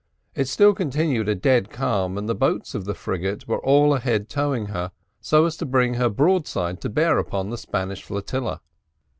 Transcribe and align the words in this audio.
It 0.33 0.47
still 0.47 0.73
continued 0.73 1.29
a 1.29 1.35
dead 1.35 1.69
calm, 1.69 2.17
and 2.17 2.27
the 2.27 2.33
boats 2.33 2.73
of 2.73 2.85
the 2.85 2.95
frigate 2.95 3.47
were 3.47 3.63
all 3.63 3.93
ahead 3.93 4.29
towing 4.29 4.65
her, 4.65 4.91
so 5.19 5.45
as 5.45 5.55
to 5.57 5.65
bring 5.67 5.93
her 5.93 6.09
broadside 6.09 6.81
to 6.81 6.89
bear 6.89 7.19
upon 7.19 7.51
the 7.51 7.55
Spanish 7.59 8.01
flotilla. 8.01 8.61